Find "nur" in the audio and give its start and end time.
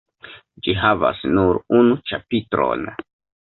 1.35-1.61